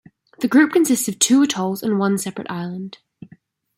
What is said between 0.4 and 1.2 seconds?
group consists of